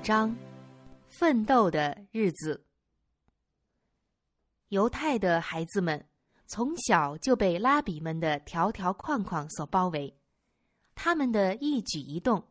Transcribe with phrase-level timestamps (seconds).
[0.00, 0.34] 九章，
[1.10, 2.64] 奋斗的日子。
[4.68, 6.02] 犹太的孩子们
[6.46, 10.16] 从小就被拉比们的条条框框所包围，
[10.94, 12.42] 他们的一举一动，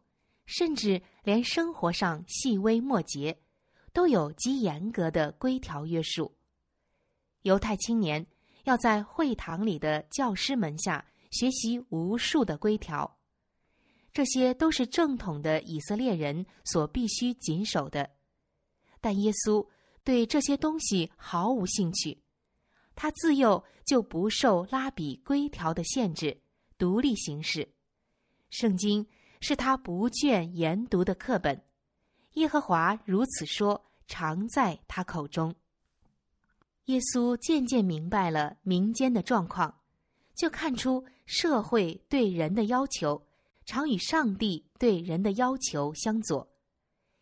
[0.46, 3.36] 甚至连生活上细微末节，
[3.94, 6.38] 都有极严格的规条约束。
[7.42, 8.24] 犹太青年
[8.66, 13.19] 要在会堂里的教师门下学习无数的规条。
[14.12, 18.10] 这些都是正统的以色列人所必须谨守的，
[19.00, 19.66] 但耶稣
[20.04, 22.22] 对这些东西毫无兴趣。
[22.96, 26.42] 他自幼就不受拉比规条的限制，
[26.78, 27.72] 独立行事。
[28.50, 29.08] 圣经
[29.40, 31.64] 是他不倦研读的课本。
[32.34, 35.56] 耶和华如此说，常在他口中。
[36.86, 39.80] 耶稣渐渐明白了民间的状况，
[40.36, 43.29] 就看出社会对人的要求。
[43.70, 46.50] 常与上帝对人的要求相左，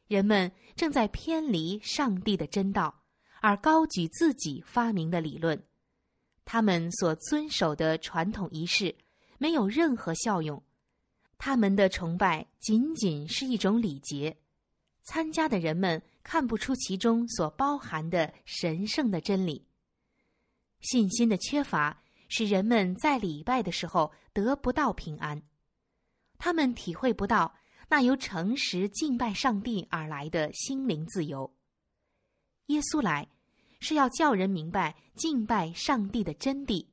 [0.07, 3.03] 人们正在偏离上帝的真道，
[3.41, 5.61] 而高举自己发明的理论。
[6.45, 8.95] 他们所遵守的传统仪式
[9.37, 10.63] 没有任何效用，
[11.37, 14.37] 他们的崇拜仅仅是一种礼节。
[15.03, 19.67] 参加的人们看不出其中所包含的神圣的真理。
[20.79, 25.41] 信心的缺乏使人们在礼拜的时候得不到平安。
[26.37, 27.55] 他们体会不到
[27.89, 31.53] 那由诚实敬拜上帝而来的心灵自由。
[32.67, 33.27] 耶稣来
[33.79, 36.85] 是要叫人明白敬拜上帝的真谛，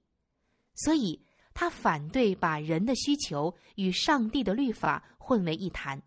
[0.74, 1.20] 所以
[1.52, 6.02] 他反对把人的需求与上帝的律法混为一谈。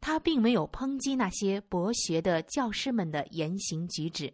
[0.00, 4.32] 他并没有抨击那些博学的教师们的言行举止，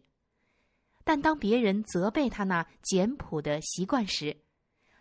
[1.02, 4.36] 但当别人责备他那简朴的习惯时，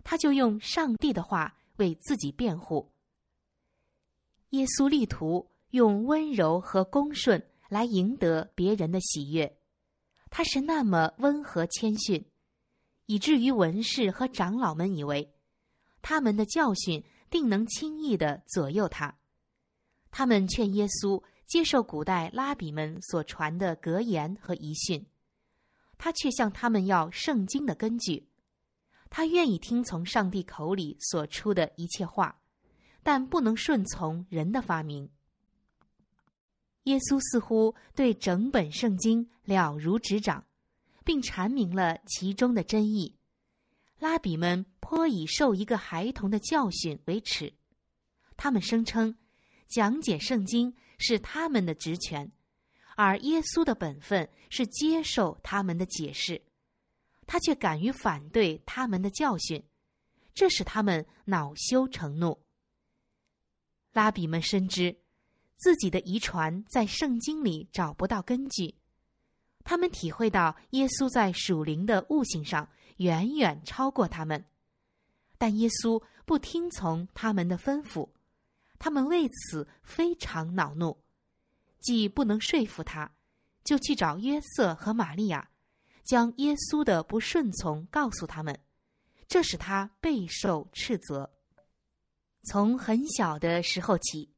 [0.03, 2.91] 他就用上帝的话为自己辩护。
[4.51, 9.57] 耶稣力图用温柔和恭顺来赢得别人的喜悦，
[10.29, 12.23] 他是那么温和谦逊，
[13.07, 15.33] 以至于文士和长老们以为
[16.01, 19.17] 他们的教训定能轻易的左右他。
[20.11, 25.05] 他们劝耶稣接受古代拉比们所传的格言和遗训，
[25.97, 28.29] 他却向他们要圣经的根据，
[29.09, 32.39] 他愿意听从上帝口里所出的一切话。
[33.05, 35.07] 但不能顺从人的发明。
[36.85, 40.43] 耶稣似乎对整本圣经了如指掌，
[41.03, 43.15] 并阐明了其中的真意。
[43.99, 47.53] 拉比们颇以受一个孩童的教训为耻，
[48.35, 49.15] 他们声称
[49.67, 52.31] 讲解圣经是他们的职权，
[52.95, 56.41] 而耶稣的本分是接受他们的解释。
[57.27, 59.63] 他却敢于反对他们的教训，
[60.33, 62.44] 这使他们恼羞成怒。
[63.95, 64.93] 拉比们深知，
[65.55, 68.75] 自己的遗传在圣经里找不到根据。
[69.63, 72.67] 他们体会到耶稣在属灵的悟性上
[72.97, 74.43] 远远超过他们，
[75.37, 78.09] 但耶稣不听从他们的吩咐，
[78.77, 81.01] 他们为此非常恼怒。
[81.79, 83.09] 既不能说服他，
[83.63, 85.49] 就去找约瑟和玛利亚，
[86.03, 88.59] 将耶稣的不顺从告诉他们，
[89.29, 91.31] 这使他备受斥责。
[92.45, 94.29] 从很小的时候起，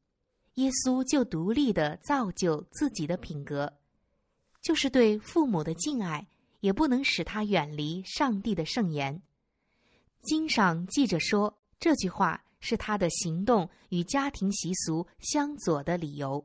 [0.56, 3.72] 耶稣就独立的造就自己的品格，
[4.62, 6.26] 就是对父母的敬爱，
[6.62, 9.22] 也不能使他远离上帝的圣言。
[10.22, 16.44] 经上记着说，这句话是他的行动与家庭习俗相左的理由。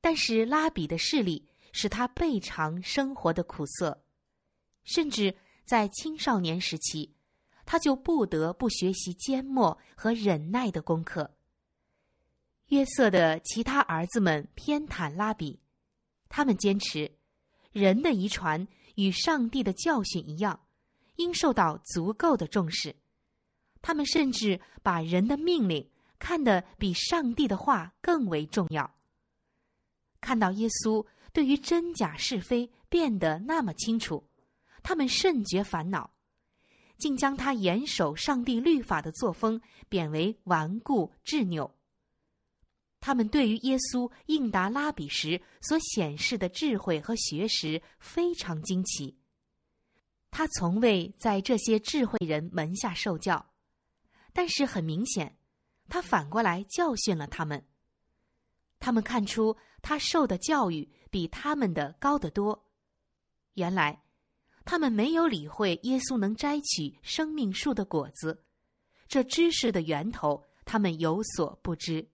[0.00, 4.04] 但是拉比的势力使他倍尝生活的苦涩，
[4.84, 5.34] 甚至
[5.64, 7.15] 在青少年时期。
[7.66, 11.34] 他就不得不学习缄默和忍耐的功课。
[12.68, 15.60] 约瑟的其他儿子们偏袒拉比，
[16.28, 17.12] 他们坚持
[17.72, 20.58] 人的遗传与上帝的教训一样，
[21.16, 22.96] 应受到足够的重视。
[23.82, 28.94] 他们甚至把人的命令看得比上帝的话更为重要。
[30.20, 34.28] 看到耶稣对于真假是非变得那么清楚，
[34.82, 36.15] 他们甚觉烦恼。
[36.98, 41.74] 竟将他严守上帝律法的作风贬为顽固执拗。
[43.00, 49.16] 他们对于耶稣应答拉比时所显示的智慧和学识非常惊奇。
[50.30, 53.52] 他从未在这些智慧人门下受教，
[54.32, 55.38] 但是很明显，
[55.88, 57.64] 他反过来教训了他们。
[58.78, 62.66] 他们看出他受的教育比他们的高得多。
[63.54, 64.05] 原来。
[64.66, 68.42] 他们没有理会耶稣能摘取生命树的果子，
[69.06, 72.10] 这知识的源头他们有所不知。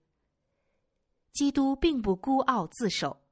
[1.33, 3.23] 基督并不孤傲自守，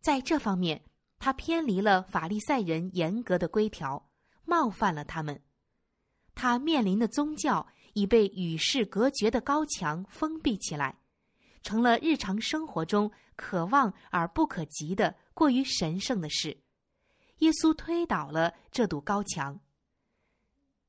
[0.00, 0.82] 在这方面，
[1.20, 4.10] 他偏离了法利赛人严格的规条，
[4.44, 5.40] 冒犯了他们。
[6.34, 7.64] 他面临的宗教
[7.94, 10.98] 已被与世隔绝的高墙封闭起来，
[11.62, 16.58] 成了日常生活中可望而不可及的过于神圣的事。
[17.38, 19.60] 耶稣推倒了这堵高墙。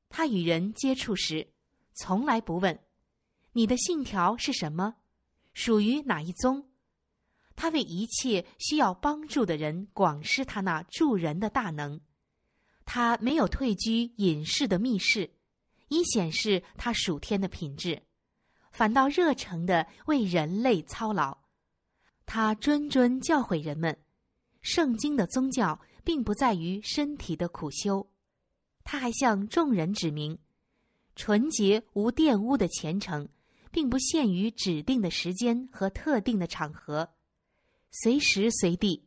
[0.08, 1.52] 他与人接触时，
[1.94, 2.78] 从来不问
[3.52, 4.96] ：“你的信条是什么？
[5.52, 6.68] 属于哪一宗？”
[7.56, 12.00] 他为一切需要帮助的人广施他那助人的大能。
[12.84, 15.30] 他没有退居隐士的密室。
[15.90, 18.02] 以显示他属天的品质，
[18.72, 21.38] 反倒热诚的为人类操劳。
[22.26, 23.98] 他谆谆教诲人们，
[24.60, 28.08] 圣经的宗教并不在于身体的苦修。
[28.82, 30.38] 他还向众人指明，
[31.14, 33.28] 纯洁无玷污的虔诚，
[33.70, 37.10] 并不限于指定的时间和特定的场合，
[37.90, 39.04] 随时随地，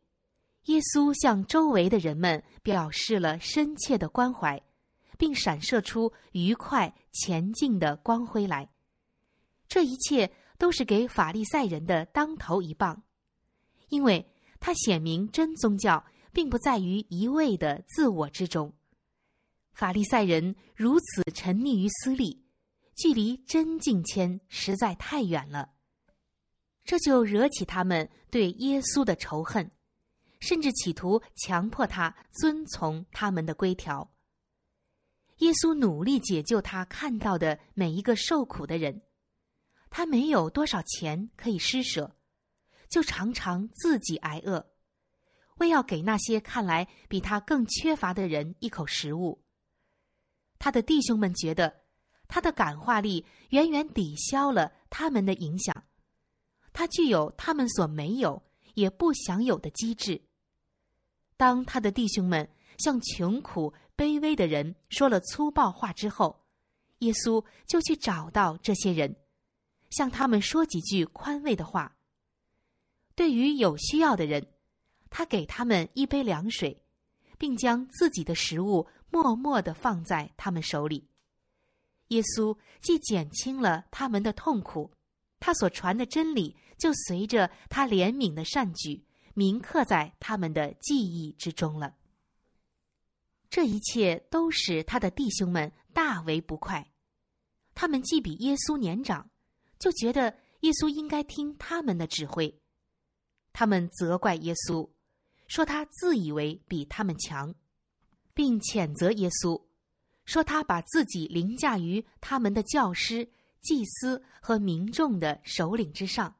[0.65, 4.61] 耶稣向周围的人们表示了深切的关怀。
[5.17, 8.67] 并闪射出愉快前进的光辉来，
[9.67, 13.03] 这一切都是给法利赛人的当头一棒，
[13.89, 14.27] 因为
[14.59, 18.73] 他显明真宗教并不在于一味的自我之中。
[19.73, 22.43] 法利赛人如此沉溺于私利，
[22.95, 25.73] 距离真境迁实在太远了，
[26.83, 29.71] 这就惹起他们对耶稣的仇恨，
[30.39, 34.11] 甚至企图强迫他遵从他们的规条。
[35.37, 39.01] 耶稣努力解救他看到的每一个受苦的人，
[39.89, 42.15] 他没有多少钱可以施舍，
[42.89, 44.70] 就常常自己挨饿，
[45.57, 49.43] 为要给那些看来比他更缺乏的人一口食物。
[50.59, 51.81] 他的弟兄们觉得
[52.27, 55.83] 他的感化力远远抵消了他们的影响，
[56.73, 58.41] 他具有他们所没有
[58.73, 60.21] 也不享有的机智。
[61.37, 63.73] 当他的弟兄们向穷苦。
[63.93, 66.43] 卑微的人说了粗暴话之后，
[66.99, 69.15] 耶稣就去找到这些人，
[69.91, 71.95] 向他们说几句宽慰的话。
[73.13, 74.47] 对于有需要的人，
[75.11, 76.81] 他给他们一杯凉水，
[77.37, 81.07] 并将自己的食物默默的放在他们手里。
[82.07, 84.91] 耶稣既减轻了他们的痛苦，
[85.39, 91.95] 他所传的真理就随着他怜悯的善举铭刻在他们的记忆之中了。
[93.49, 96.91] 这一切都使他的弟兄们大为不快，
[97.73, 99.29] 他们既比耶稣年长，
[99.77, 102.61] 就觉得耶稣应该听他们的指挥。
[103.53, 104.89] 他们责怪耶稣，
[105.51, 107.53] 说他自以为比他们强，
[108.33, 109.61] 并谴责耶稣，
[110.23, 116.33] 说他把自己凌驾于他们的教师、祭司和民众的首领之上。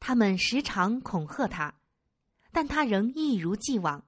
[0.00, 1.72] 他们时常恐吓他，
[2.50, 4.04] 但他仍一如既往。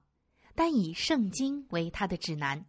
[0.53, 2.65] 单以圣经为他的指南。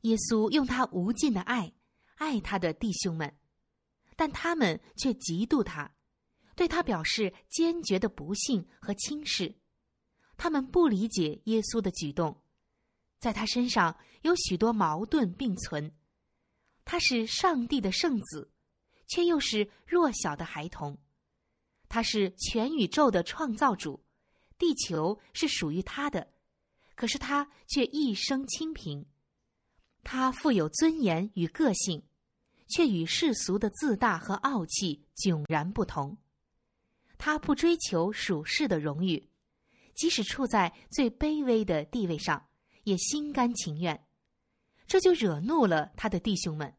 [0.00, 1.70] 耶稣用他无尽的爱
[2.14, 3.36] 爱他的弟兄们，
[4.16, 5.94] 但他们却嫉妒他，
[6.56, 9.54] 对他表示坚决的不幸和轻视。
[10.36, 12.40] 他们不理解耶稣的举动，
[13.18, 15.92] 在他身上有许多矛盾并存。
[16.84, 18.50] 他是上帝的圣子，
[19.08, 20.98] 却又是弱小的孩童。
[21.88, 24.04] 他是全宇宙的创造主，
[24.58, 26.32] 地球是属于他的。
[26.96, 29.04] 可是他却一生清贫，
[30.02, 32.02] 他富有尊严与个性，
[32.68, 36.16] 却与世俗的自大和傲气迥然不同。
[37.18, 39.28] 他不追求属世的荣誉，
[39.94, 42.46] 即使处在最卑微的地位上，
[42.82, 44.06] 也心甘情愿。
[44.86, 46.74] 这就惹怒了他的弟兄们，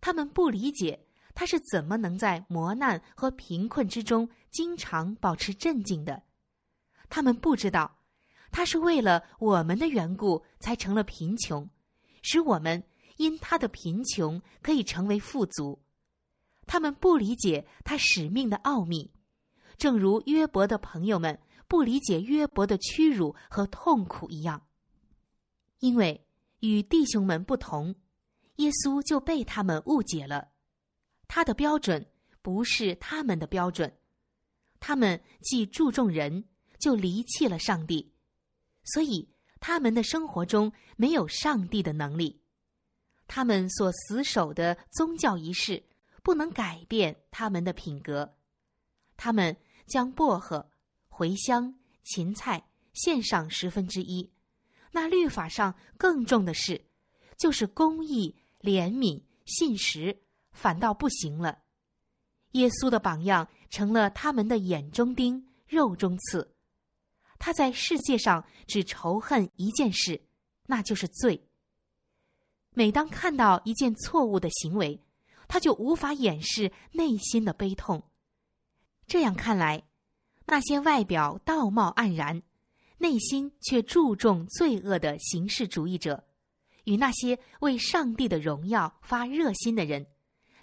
[0.00, 6.22] 他们不理解他是怎么能在磨难和贫困之中经常保持镇静的，
[7.08, 7.96] 他们不知道。
[8.50, 11.68] 他是为了我们的缘故才成了贫穷，
[12.22, 12.82] 使我们
[13.18, 15.78] 因他的贫穷可以成为富足。
[16.66, 19.12] 他们不理解他使命的奥秘，
[19.76, 21.38] 正如约伯的朋友们
[21.68, 24.66] 不理解约伯的屈辱和痛苦一样。
[25.78, 26.26] 因为
[26.60, 27.94] 与弟兄们不同，
[28.56, 30.48] 耶稣就被他们误解了。
[31.28, 32.04] 他的标准
[32.42, 33.96] 不是他们的标准，
[34.80, 36.44] 他们既注重人，
[36.80, 38.12] 就离弃了上帝。
[38.82, 39.28] 所以，
[39.60, 42.40] 他们的生活中没有上帝的能力，
[43.26, 45.84] 他们所死守的宗教仪式
[46.22, 48.34] 不能改变他们的品格。
[49.16, 49.54] 他们
[49.86, 50.70] 将薄荷、
[51.18, 54.30] 茴香、芹菜献上十分之一，
[54.92, 56.86] 那律法上更重的是，
[57.36, 60.22] 就是公义、怜悯、信实，
[60.52, 61.58] 反倒不行了。
[62.52, 66.54] 耶稣的榜样成了他们的眼中钉、肉中刺。
[67.40, 70.22] 他在世界上只仇恨一件事，
[70.66, 71.48] 那就是罪。
[72.70, 75.02] 每当看到一件错误的行为，
[75.48, 78.08] 他就无法掩饰内心的悲痛。
[79.08, 79.87] 这样看来，
[80.50, 82.42] 那些外表道貌岸然、
[82.96, 86.24] 内心却注重罪恶的形式主义者，
[86.84, 90.06] 与那些为上帝的荣耀发热心的人，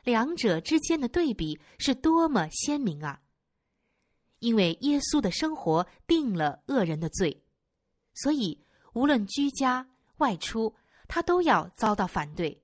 [0.04, 3.22] 两者之间的对比是多么鲜明啊！
[4.40, 7.44] 因为耶稣的生活定了恶人的罪，
[8.16, 8.60] 所以
[8.94, 9.88] 无论居家
[10.18, 10.74] 外出，
[11.08, 12.60] 他都要遭到反对。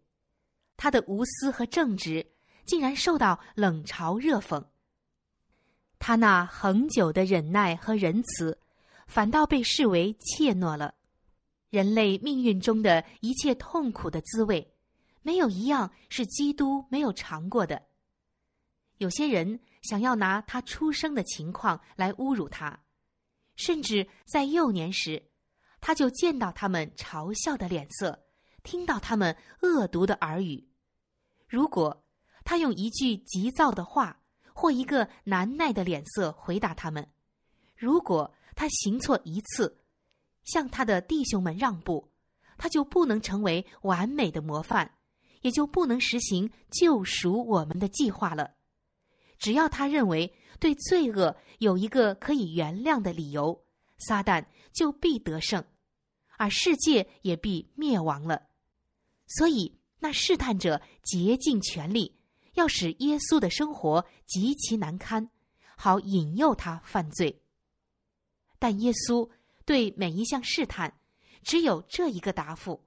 [0.75, 2.25] 他的无私和正直，
[2.65, 4.65] 竟然受到冷嘲热讽。
[6.03, 8.57] 他那恒久的忍耐和仁慈，
[9.05, 10.95] 反倒被视为怯懦了。
[11.69, 14.73] 人类命运中的一切痛苦的滋味，
[15.21, 17.83] 没有一样是基督没有尝过的。
[18.97, 22.79] 有些人想要拿他出生的情况来侮辱他，
[23.55, 25.21] 甚至在幼年时，
[25.79, 28.25] 他就见到他们嘲笑的脸色，
[28.63, 30.67] 听到他们恶毒的耳语。
[31.47, 32.03] 如果
[32.43, 34.17] 他用一句急躁的话，
[34.53, 37.07] 或一个难耐的脸色回答他们。
[37.75, 39.79] 如果他行错一次，
[40.43, 42.11] 向他的弟兄们让步，
[42.57, 44.91] 他就不能成为完美的模范，
[45.41, 48.51] 也就不能实行救赎我们的计划了。
[49.39, 53.63] 只要他认为对罪恶有一个可以原谅的理由，
[53.97, 55.63] 撒旦就必得胜，
[56.37, 58.43] 而世界也必灭亡了。
[59.25, 62.20] 所以，那试探者竭尽全力。
[62.53, 65.29] 要使耶稣的生活极其难堪，
[65.75, 67.41] 好引诱他犯罪。
[68.59, 69.29] 但耶稣
[69.65, 70.99] 对每一项试探，
[71.43, 72.83] 只有这一个答复：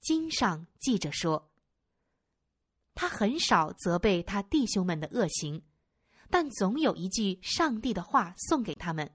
[0.00, 1.50] 经上记着说，
[2.94, 5.62] 他很少责备他弟兄们的恶行，
[6.30, 9.10] 但总有一句上帝的话送给他们。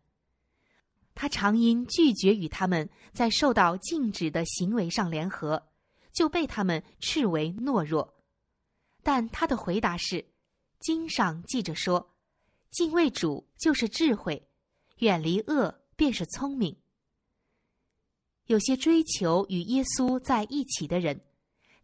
[1.15, 5.67] 他常因拒绝与他们在受到禁止的行为上联合，
[6.13, 8.16] 就被他们斥为懦弱。
[9.07, 10.25] 但他的回答是
[10.81, 12.13] ：“经上记着说，
[12.71, 14.49] 敬畏主就是智慧，
[14.97, 16.75] 远离恶便是聪明。”
[18.47, 21.21] 有些追求与耶稣在一起的人，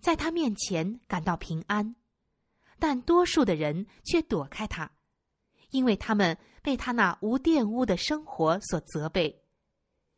[0.02, 1.96] 在他面前感到平安，
[2.78, 4.92] 但多数的人却躲开他，
[5.70, 9.42] 因为他们被他那无玷污的生活所责备。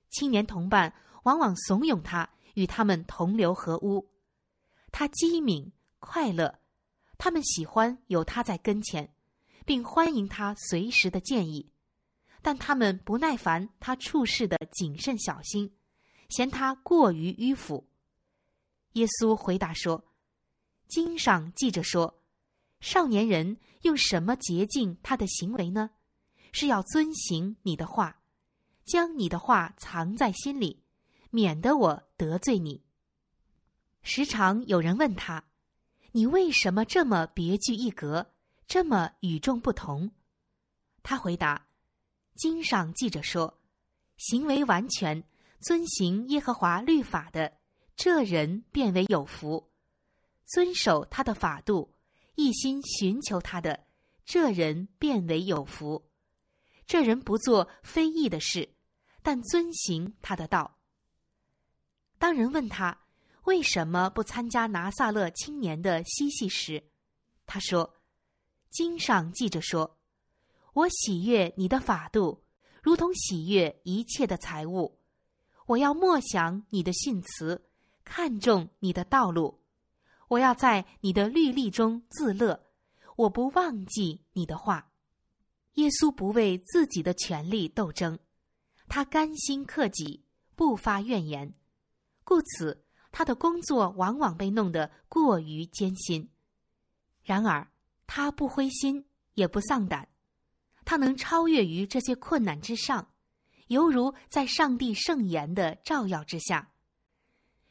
[0.10, 4.10] 青年同伴往往怂恿他与他们同流合污，
[4.92, 6.62] 他机敏快乐。
[7.18, 9.14] 他们喜欢有他在跟前，
[9.66, 11.72] 并欢迎他随时的建议，
[12.42, 15.74] 但他们不耐烦他处事的谨慎小心，
[16.30, 17.88] 嫌他过于迂腐。
[18.94, 20.06] 耶稣回答说
[20.88, 22.22] ：“经上记着说，
[22.80, 25.90] 少年人用什么洁净他的行为呢？
[26.52, 28.22] 是要遵行你的话，
[28.86, 30.84] 将你的话藏在心里，
[31.32, 32.84] 免得我得罪你。”
[34.04, 35.44] 时常有人问他。
[36.16, 38.32] 你为什么这么别具一格，
[38.68, 40.10] 这么与众不同？
[41.04, 41.68] 他回答
[42.36, 43.60] ：“经上记着说，
[44.16, 45.22] 行为完全
[45.60, 47.58] 遵行耶和华律法的，
[47.98, 49.68] 这人变为有福；
[50.46, 51.94] 遵守他的法度，
[52.36, 53.86] 一心寻求他的，
[54.24, 56.10] 这人变为有福。
[56.88, 58.74] 这人不做非义的事，
[59.22, 60.78] 但遵行他的道。”
[62.18, 63.02] 当人问他。
[63.46, 66.84] 为什么不参加拿撒勒青年的嬉戏时？
[67.46, 67.96] 他说
[68.72, 69.98] ：“经上记着说，
[70.74, 72.44] 我喜悦你的法度，
[72.82, 75.00] 如同喜悦一切的财物。
[75.68, 77.70] 我要默想你的训词，
[78.04, 79.62] 看重你的道路。
[80.28, 82.68] 我要在你的律例中自乐，
[83.16, 84.92] 我不忘记你的话。”
[85.74, 88.18] 耶稣不为自己的权利斗争，
[88.88, 90.26] 他甘心克己，
[90.56, 91.54] 不发怨言，
[92.24, 92.85] 故此。
[93.18, 96.28] 他的工作往往被弄得过于艰辛，
[97.24, 97.66] 然而
[98.06, 99.06] 他不灰心
[99.36, 100.10] 也不丧胆，
[100.84, 103.08] 他能超越于这些困难之上，
[103.68, 106.74] 犹如在上帝圣言的照耀之下。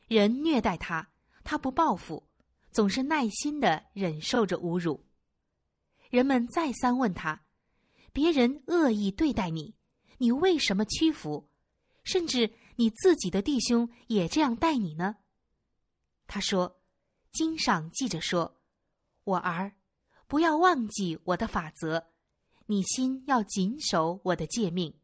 [0.08, 1.10] 人虐待他，
[1.44, 2.26] 他不报复，
[2.70, 5.04] 总是耐心的忍受着侮辱。
[6.08, 7.42] 人们再三问他：
[8.14, 9.74] 别人恶意对待你，
[10.16, 11.50] 你为什么屈服？
[12.02, 15.16] 甚至你自己的弟兄也这样待你呢？
[16.26, 16.80] 他说
[17.32, 18.56] ：“经上记着说，
[19.24, 19.72] 我儿，
[20.26, 22.06] 不要忘记我的法则，
[22.66, 24.94] 你心要谨守我的诫命，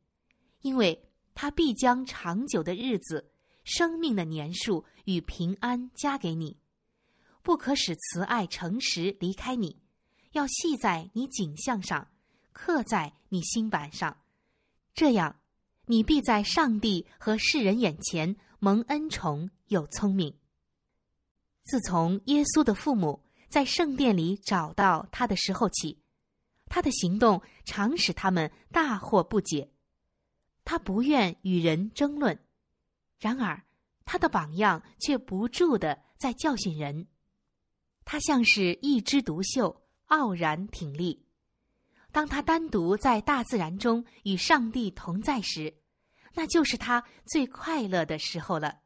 [0.62, 3.30] 因为他必将长久的日子、
[3.64, 6.58] 生命的年数与平安加给你，
[7.42, 9.80] 不可使慈爱诚实离开你，
[10.32, 12.10] 要系在你颈项上，
[12.52, 14.16] 刻在你心板上，
[14.94, 15.40] 这样，
[15.86, 20.39] 你必在上帝和世人眼前蒙恩宠又聪明。
[21.70, 26.02] 自从耶稣的父母在圣殿里找到他的时候起，
[26.66, 29.70] 他的行动常使他们大惑不解。
[30.64, 32.36] 他不愿与人争论，
[33.20, 33.62] 然而
[34.04, 37.06] 他的榜样却不住的在教训人。
[38.04, 41.24] 他像是一枝独秀，傲然挺立。
[42.10, 45.72] 当他单独在大自然中与上帝同在时，
[46.34, 48.80] 那就是他最快乐的时候了。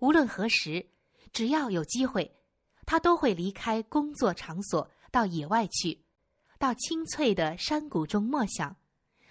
[0.00, 0.86] 无论何时，
[1.34, 2.34] 只要有机会，
[2.86, 6.00] 他都会离开工作场所到野外去，
[6.58, 8.74] 到清翠的山谷中默想，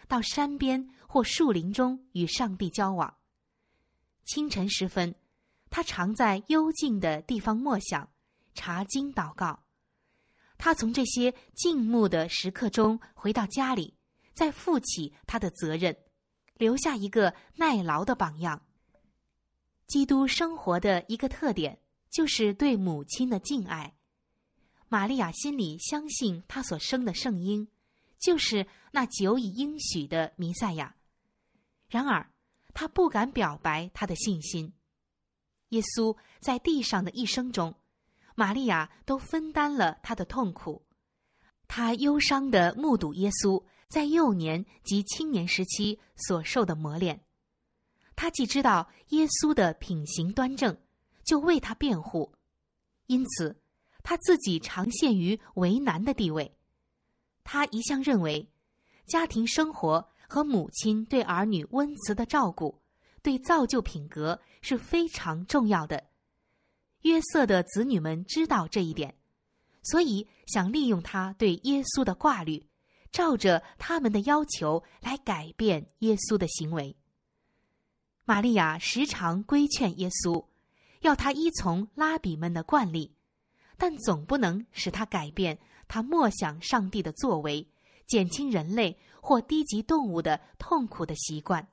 [0.08, 3.18] 到山边或树林中与上帝交往。
[4.26, 5.16] 清晨时分，
[5.70, 8.08] 他常在幽静的地方默想。
[8.56, 9.64] 查经祷告，
[10.60, 13.98] 他从这些静穆的时刻中回到家里，
[14.34, 15.98] 再负起他的责任，
[16.58, 18.62] 留下一个耐劳的榜样。
[19.88, 21.80] 基督生活的一个特点
[22.13, 23.93] 就是对母亲的敬爱。
[24.88, 27.67] 玛利亚心里相信，她所生的圣婴
[28.20, 30.96] 就是那久已应许的弥赛亚。
[31.89, 32.32] 然而，
[32.74, 34.72] 她不敢表白她的信心。
[35.70, 37.75] 耶稣在地上的一生中。
[38.36, 40.84] 玛利亚都分担了他的痛苦，
[41.67, 47.24] 他忧伤的目睹耶稣在幼年及青年时期所受的磨练。
[48.15, 50.75] 他既知道耶稣的品行端正，
[51.24, 52.34] 就为他辩护，
[53.08, 53.56] 因此
[54.03, 56.56] 他自己常陷于为难的地位。
[57.44, 58.50] 他一向认为，
[59.06, 62.82] 家庭生活和母亲对儿女温慈的照顾，
[63.21, 66.04] 对造就品格是非常重要的。
[67.02, 69.13] 约瑟的子女们知道这一点，
[69.84, 72.65] 所以想利用他对耶稣的挂虑，
[73.12, 76.95] 照着他们的要求来改变耶稣的行为。
[78.24, 80.45] 玛利亚时常规劝耶稣，
[81.04, 83.16] 要他依从拉比们的惯例，
[83.78, 87.66] 但总不能使他改变他默想上帝的作为，
[88.08, 91.68] 减轻人类或低级动物的痛苦的习惯。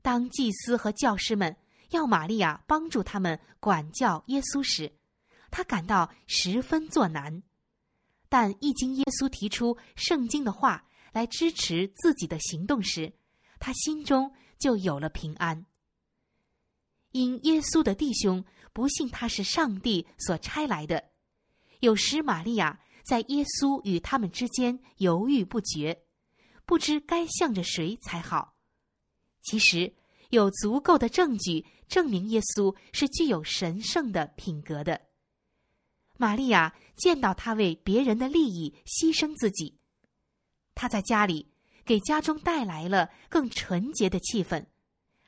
[0.00, 1.56] 当祭司和教师们。
[1.92, 4.90] 要玛利亚帮助他们管教耶稣时，
[5.50, 7.42] 他感到十分作难。
[8.30, 13.12] 但一经耶稣提出圣经的话来支持自己的行动时，
[13.58, 15.66] 他心中就有了平安。
[17.12, 21.02] 因耶稣的弟兄不信他是上帝所差来的，
[21.80, 26.02] 有时玛利亚在耶稣与他们之间犹豫不决，
[26.66, 28.54] 不知该向着谁才好。
[29.42, 29.94] 其实
[30.30, 31.64] 有足够的证据。
[31.88, 34.98] 证明耶稣是具有神圣的品格的。
[36.16, 39.78] 玛利亚见到他为别人的利益牺牲自己，
[40.74, 41.52] 他在家里
[41.84, 44.64] 给家中带来了更纯洁的气氛，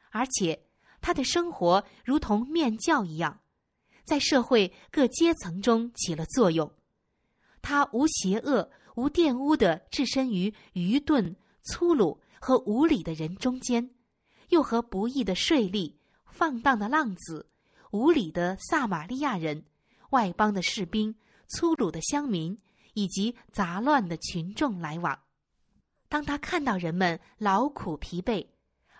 [0.09, 0.59] 而且
[1.05, 3.39] 他的生活如同面教一样，
[4.05, 6.73] 在社会各阶层中起了作用。
[7.61, 13.91] 他无邪恶、无玷污的置身于愚钝、粗鲁和无礼的人中间，
[14.49, 15.95] 又和不义的税吏。
[16.31, 17.51] 放荡的浪子，
[17.91, 19.63] 无礼的撒玛利亚人，
[20.09, 21.15] 外邦的士兵，
[21.49, 22.59] 粗鲁的乡民，
[22.95, 25.21] 以及杂乱的群众来往。
[26.09, 28.47] 当他看到人们劳苦疲惫，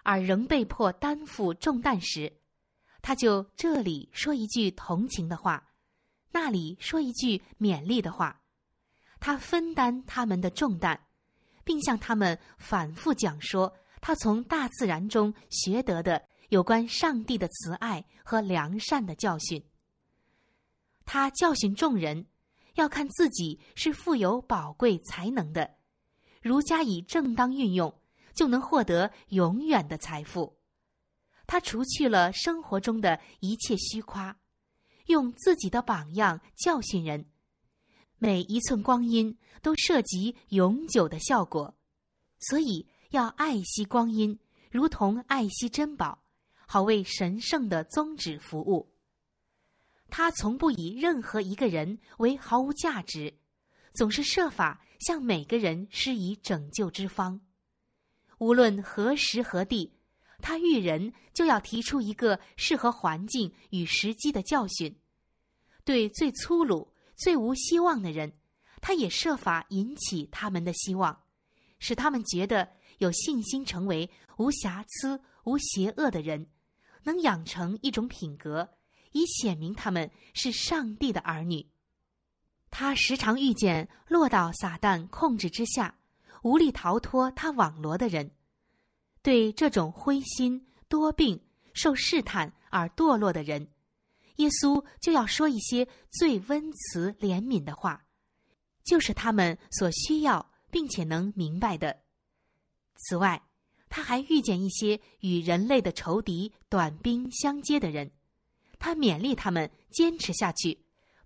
[0.05, 2.33] 而仍被迫担负重担时，
[3.03, 5.73] 他就这里说一句同情的话，
[6.31, 8.41] 那里说一句勉励的话。
[9.19, 11.09] 他分担他们的重担，
[11.65, 16.29] 并向他们反复讲说他从大自然中学得的。
[16.51, 19.65] 有关上帝的慈爱和良善的教训，
[21.05, 22.27] 他教训众人，
[22.75, 25.75] 要看自己是富有宝贵才能的，
[26.43, 27.93] 如加以正当运用，
[28.35, 30.59] 就能获得永远的财富。
[31.47, 34.37] 他除去了生活中的一切虚夸，
[35.07, 37.27] 用自己的榜样教训人，
[38.19, 41.77] 每一寸光阴都涉及永久的效果，
[42.39, 44.39] 所以要爱惜光阴，
[44.71, 46.21] 如同爱惜珍宝。
[46.67, 48.91] 好为神圣的宗旨服务。
[50.09, 53.39] 他从不以任何一个人为毫无价值，
[53.93, 57.39] 总是设法向每个人施以拯救之方。
[58.45, 59.91] 无论何时何地，
[60.43, 64.95] 他遇人就要提出一个适合环境与时机的教训。
[65.83, 68.35] 对最粗鲁、最无希望的人，
[68.83, 71.23] 他也设法引起他们的希望，
[71.79, 76.47] 使他们觉得有信心成为无瑕疵、无邪恶的人。
[77.05, 78.77] 能养成一种品格，
[79.13, 81.67] 以显明他们是上帝的儿女。
[82.71, 85.97] 他时常遇见落到撒旦控制之下、
[86.45, 88.31] 无力逃脱他网罗的人。
[89.23, 93.67] 对这种灰心、多病、受试探而堕落的人，
[94.37, 98.05] 耶稣就要说一些最温慈、怜悯的话，
[98.85, 102.03] 就是他们所需要并且能明白的。
[102.97, 103.43] 此外，
[103.89, 108.11] 他还遇见一些与人类的仇敌短兵相接的人，
[108.79, 110.79] 他勉励他们坚持下去，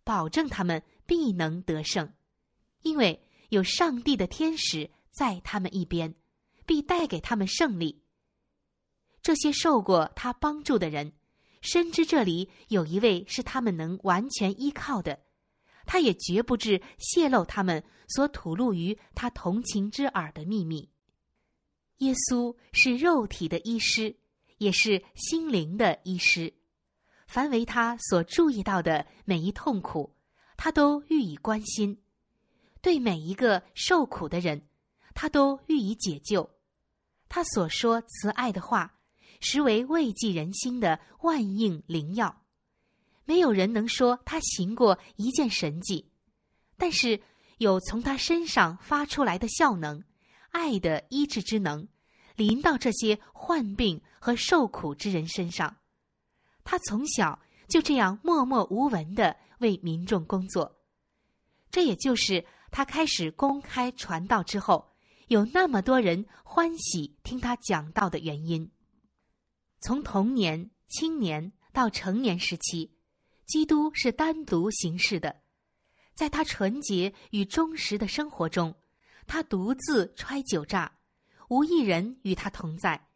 [0.04, 2.12] 保证他们必能得胜，
[2.82, 6.14] 因为有上帝的天使在他们一边。
[6.68, 8.02] 必带给他们胜利。
[9.22, 11.14] 这些受过他帮助的人，
[11.62, 15.18] 深知这里有一位是他们能完全依靠的，
[15.86, 20.90] 他也绝不至泄露他们所吐露于他同情之耳的秘密。
[22.00, 24.14] 耶稣是肉体的医师，
[24.58, 26.52] 也是心灵的医师。
[27.26, 30.14] 凡为他所注意到的每一痛苦，
[30.58, 31.96] 他都予以关心；
[32.82, 34.67] 对每一个受苦的人，
[35.20, 36.48] 他都予以解救。
[37.28, 39.00] 他所说慈爱的话，
[39.40, 42.44] 实为慰藉人心的万应灵药。
[43.24, 46.08] 没有人能说他行过一件神迹，
[46.76, 47.20] 但是
[47.56, 50.04] 有从他身上发出来的效能，
[50.52, 51.88] 爱的医治之能，
[52.36, 55.78] 临到这些患病和受苦之人身上。
[56.62, 60.78] 他从小就这样默默无闻的为民众工作，
[61.72, 64.86] 这也就是他开始公开传道之后。
[65.28, 68.70] 有那么多人欢喜听他讲道的原因。
[69.80, 72.90] 从童年、青年到成年时期，
[73.46, 75.42] 基督是单独行事的。
[76.14, 78.74] 在他纯洁与忠实的生活中，
[79.26, 80.90] 他独自揣酒榨，
[81.48, 83.08] 无一人与他同在。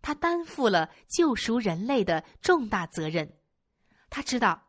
[0.00, 3.36] 他担负了救赎人类的重大责任。
[4.08, 4.62] 他知道，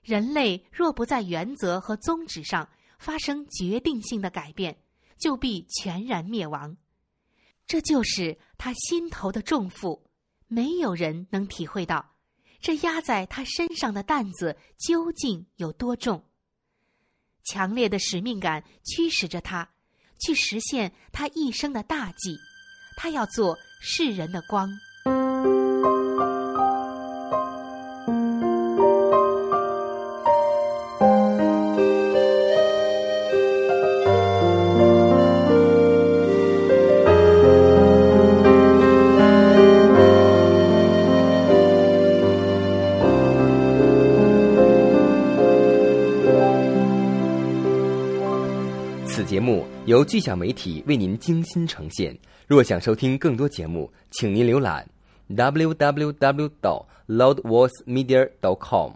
[0.00, 2.66] 人类若不在原则和宗旨上
[3.00, 4.78] 发生决定性的改变。
[5.18, 6.76] 就必全然灭亡，
[7.66, 10.08] 这就是他心头的重负。
[10.48, 12.14] 没有人能体会到，
[12.60, 16.24] 这压在他身上的担子究竟有多重。
[17.44, 19.68] 强烈的使命感驱使着他，
[20.20, 22.36] 去实现他一生的大计。
[22.96, 24.70] 他要做世人的光。
[49.96, 52.14] 由巨响媒体为您精心呈现。
[52.46, 54.86] 若想收听更多节目，请您浏览
[55.30, 56.50] www.
[56.60, 58.28] 到 loudvoicemedia.
[58.42, 58.92] dot com。